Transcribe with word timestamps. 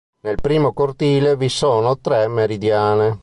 Nel 0.21 0.37
primo 0.41 0.73
cortile 0.73 1.35
vi 1.37 1.47
sono 1.47 1.99
tre 1.99 2.27
meridiane. 2.27 3.19